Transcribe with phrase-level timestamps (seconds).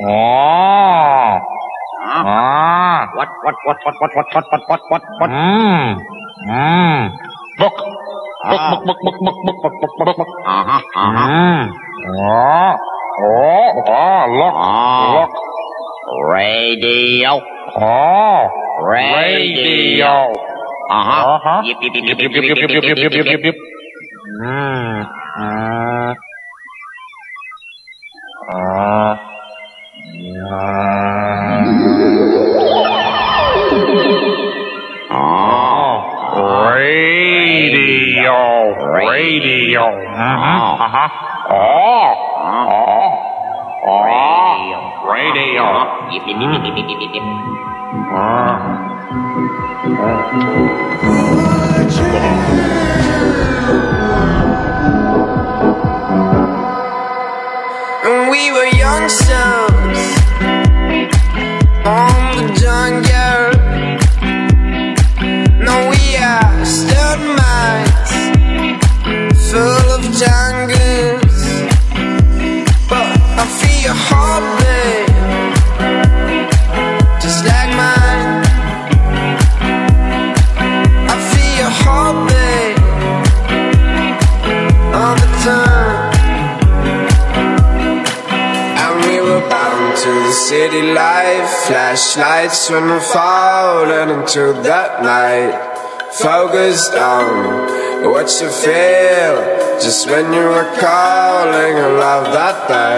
[0.00, 1.36] Oh.
[2.04, 3.06] Ah.
[3.14, 5.30] What, what, what, what, what, what, what, what, what, what, what?
[5.30, 6.00] Mmm.
[6.48, 7.00] Mmm.
[7.58, 7.76] Book.
[7.76, 8.80] Book, Ah.
[8.84, 10.30] book, book, book, book, book, book, book, book, book.
[10.48, 11.28] Uh-huh, uh-huh.
[11.28, 11.62] Mmm.
[12.08, 12.72] Oh.
[13.22, 13.70] Oh.
[13.86, 14.54] Oh, look.
[14.56, 15.12] Ah.
[15.14, 15.32] Look.
[16.32, 17.32] Radio.
[17.76, 18.48] Oh.
[18.88, 20.32] Radio.
[20.90, 21.36] Uh-huh.
[21.36, 21.60] Uh-huh.
[21.64, 23.56] Yip, yip, yip, Yip, yip, yip, yip, yip, yip, yip, yip, yip, yip.
[24.40, 25.04] Mmm.
[25.04, 25.06] Mm.
[25.38, 26.14] Ah.
[39.22, 39.86] Radio.
[39.86, 41.06] Uh-huh.
[41.54, 42.10] Oh.
[43.86, 44.78] Radio.
[45.06, 45.62] Radio.
[91.92, 95.52] Flashlights when we're falling into that night.
[96.24, 99.36] Focused on what you feel.
[99.76, 102.96] Just when you were calling a love that day.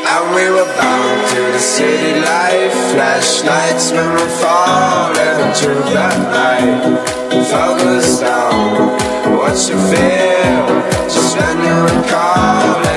[0.00, 2.72] And we were bound to the city life.
[2.96, 7.04] Flashlights when we're falling into that night.
[7.52, 8.96] Focused on
[9.36, 10.64] what you feel.
[11.04, 12.93] Just when you were calling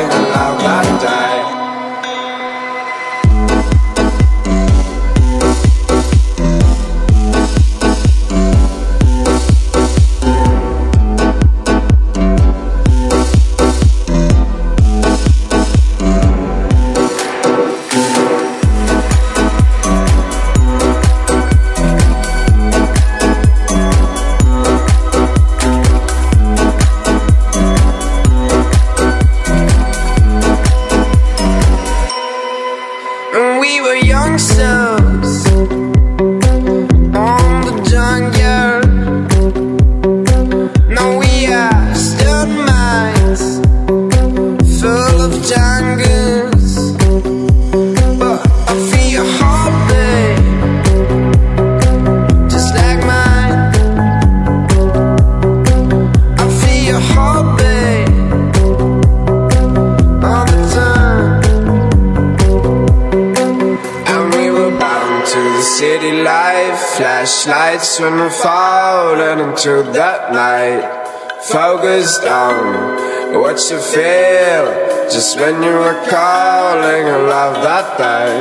[73.57, 75.09] what you feel.
[75.09, 78.37] Just when you were calling a love that day.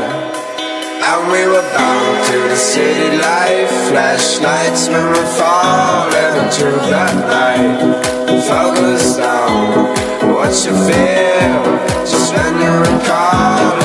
[1.08, 3.70] And we were bound to the city life.
[3.88, 7.80] Flashlights when we're falling into that night.
[8.44, 9.88] Focus on
[10.34, 11.64] what you feel.
[12.04, 13.75] Just when you were calling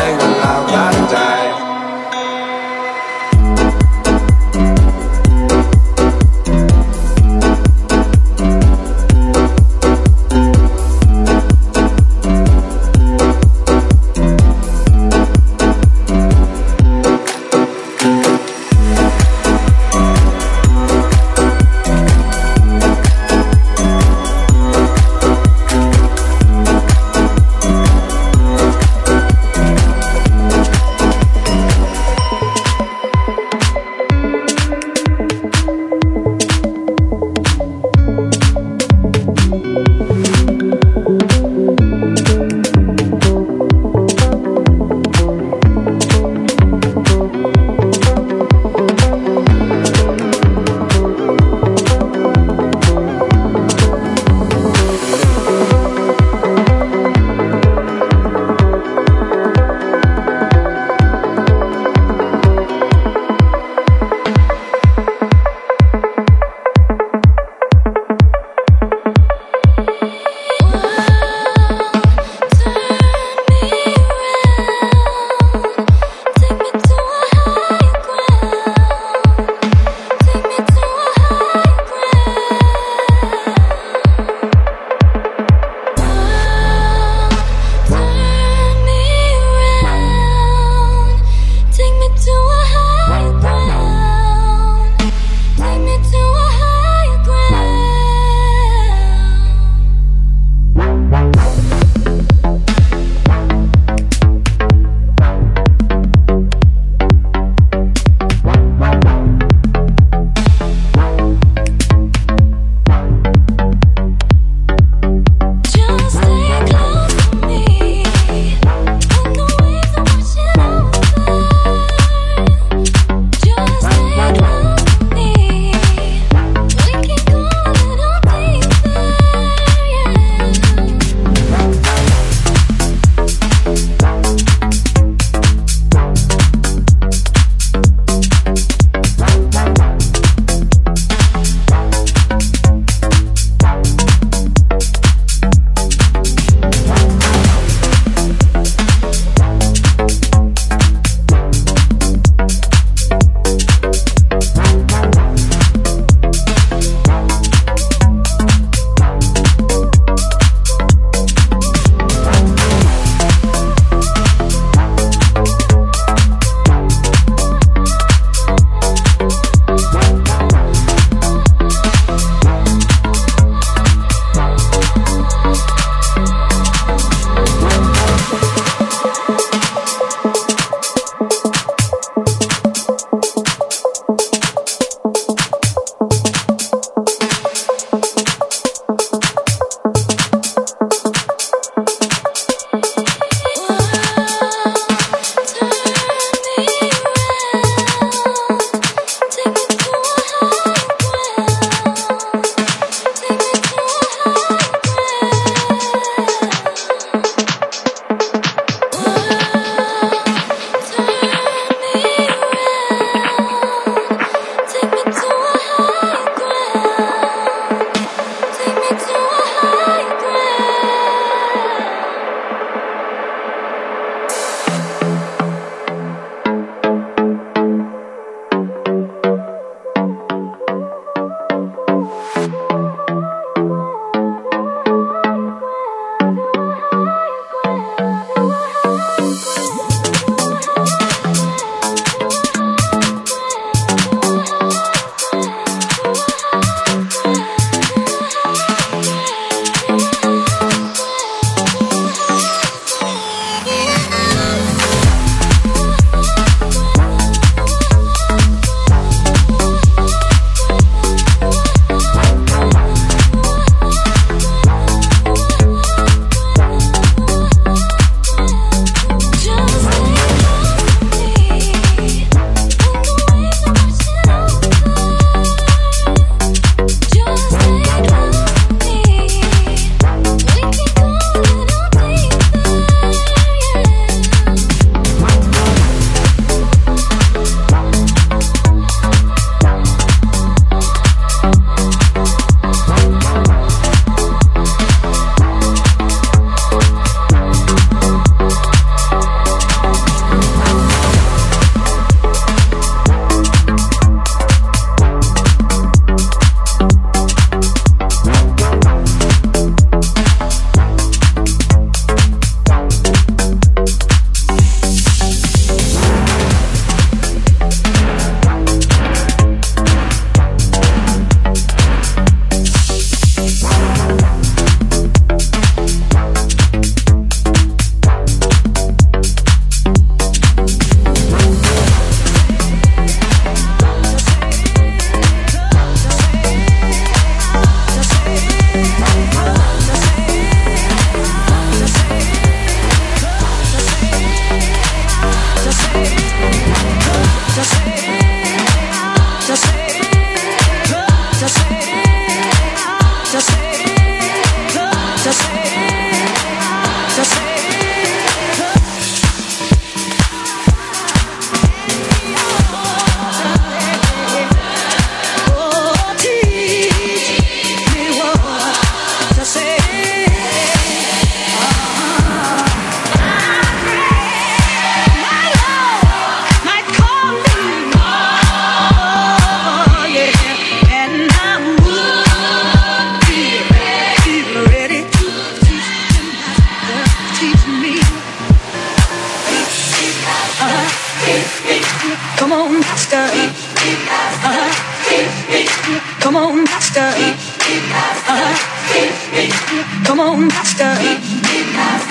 [400.06, 400.94] Come on, master.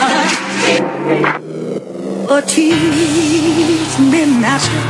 [0.03, 0.27] Uh,
[2.31, 4.83] oh, teach me, master.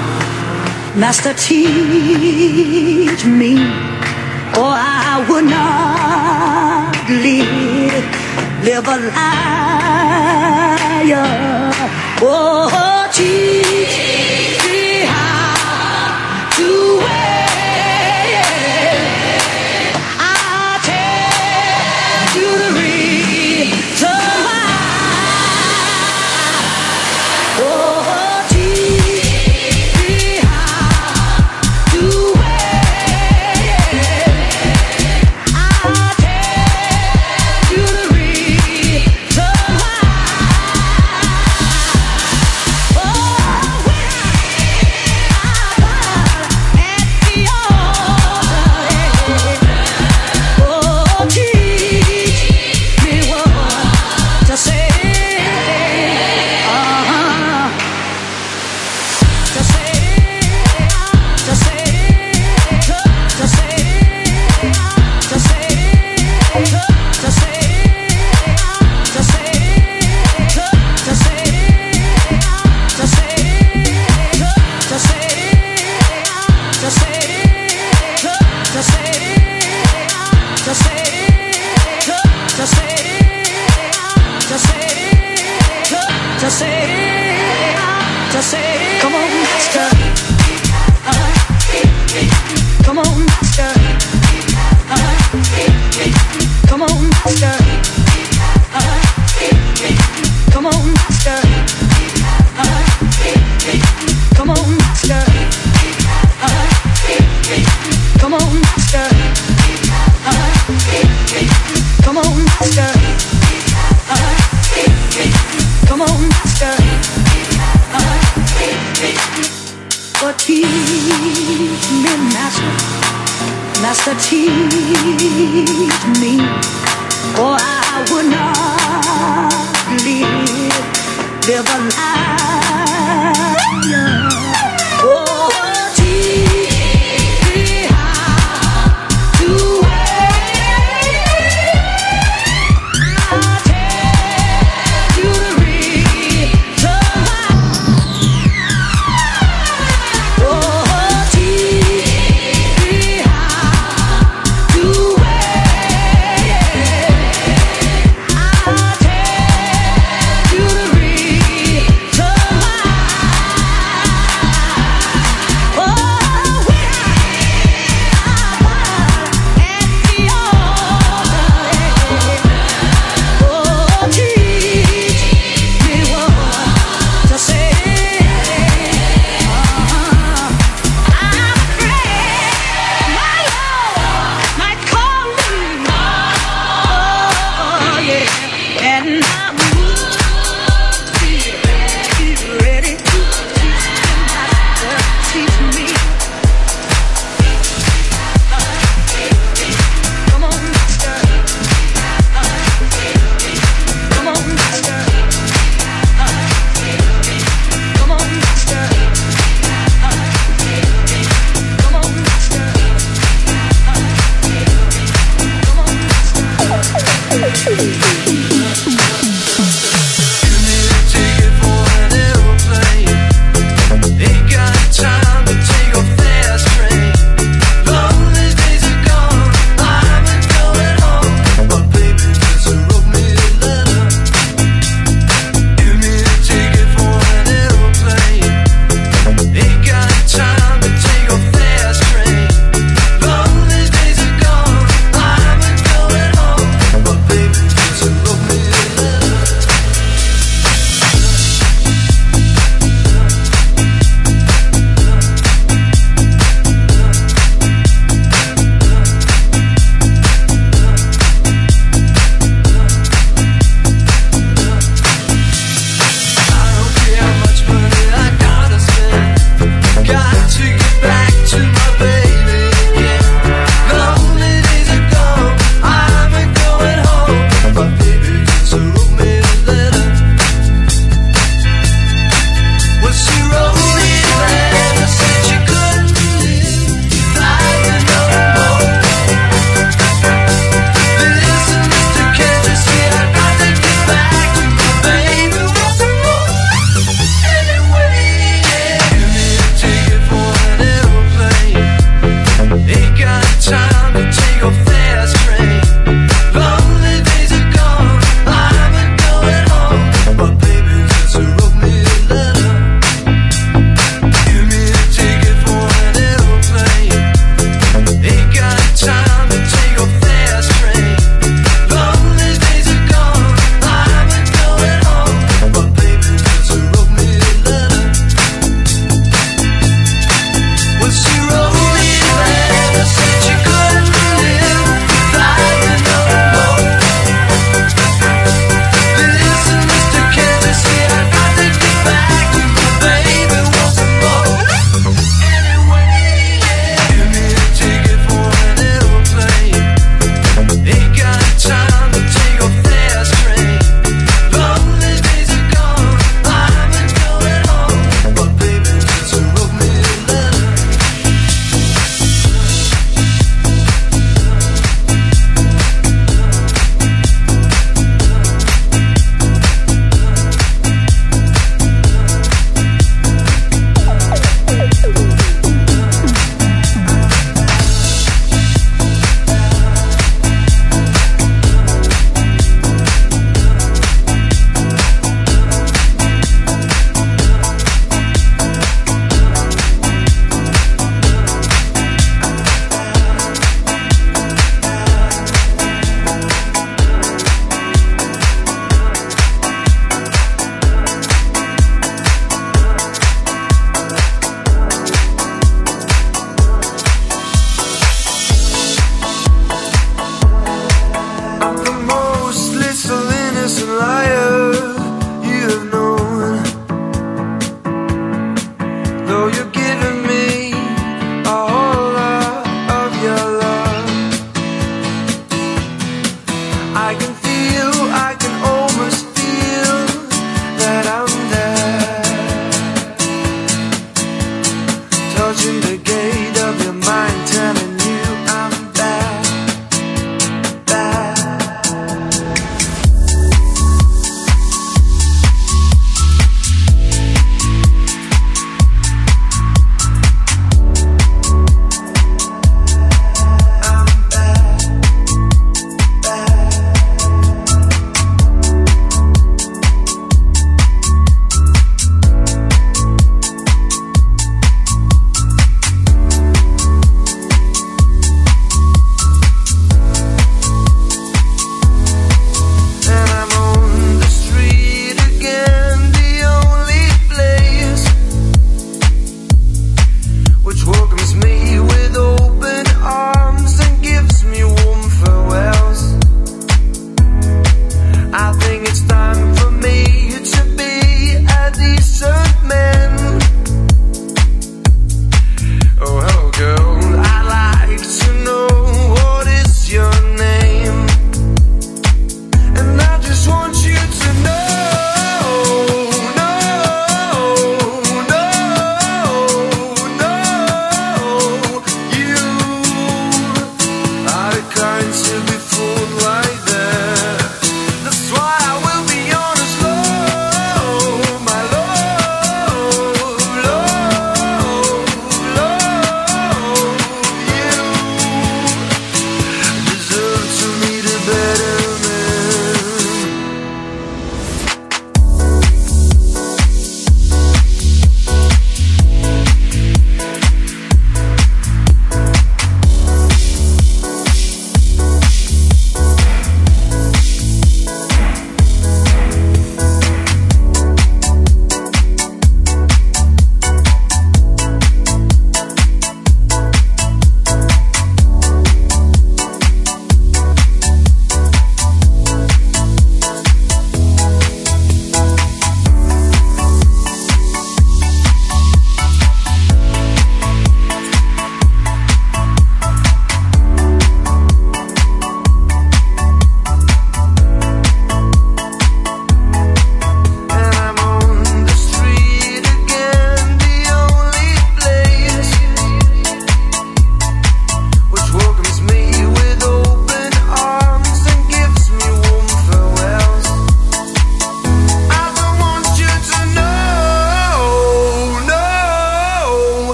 [0.98, 3.52] Master, teach me.
[4.58, 8.04] Or I would not live,
[8.64, 10.10] live a liar.
[12.22, 14.29] Oh, oh teach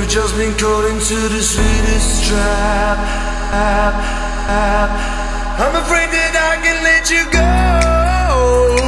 [0.00, 2.98] You've just been caught into the sweetest trap.
[5.60, 8.79] I'm afraid that I can let you go.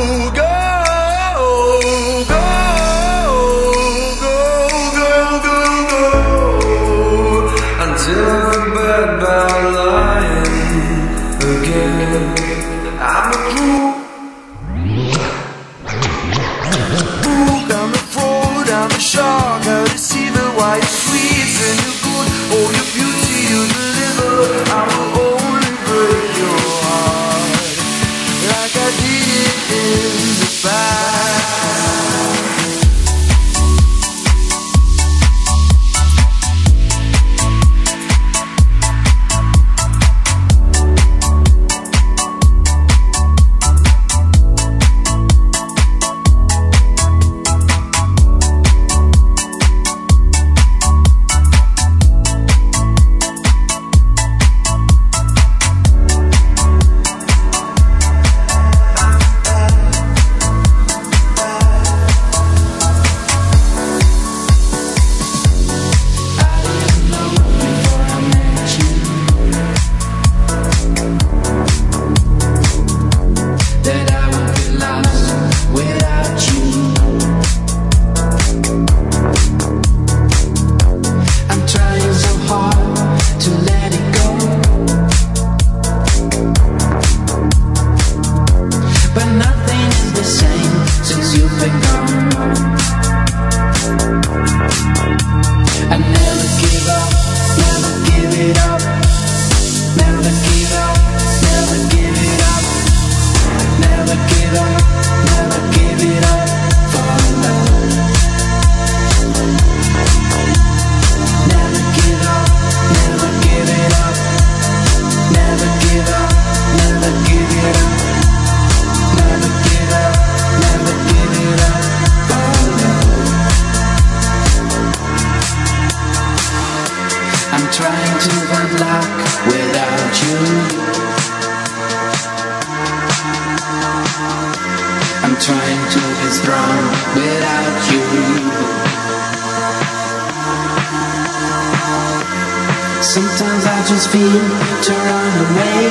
[143.13, 145.85] Sometimes I just feel to run away.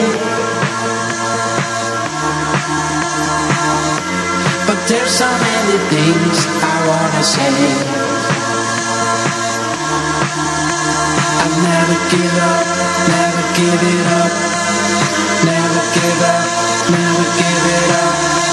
[4.65, 7.53] But there's so many things I wanna say.
[11.37, 12.65] I never give up,
[13.13, 14.33] never give it up,
[15.45, 16.45] never give up,
[16.89, 18.50] never give it up.